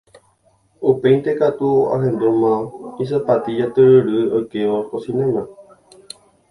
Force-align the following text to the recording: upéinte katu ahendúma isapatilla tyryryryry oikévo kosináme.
upéinte 0.89 1.31
katu 1.39 1.69
ahendúma 1.95 2.51
isapatilla 3.03 3.65
tyryryryry 3.73 4.31
oikévo 4.37 4.77
kosináme. 4.89 5.43